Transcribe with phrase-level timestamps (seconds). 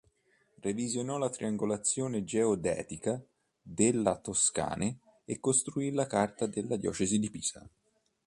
[0.61, 3.23] Revisionò la triangolazione geodetica
[3.61, 7.69] della Toscane e costruì la carta della diocesi di Pisa.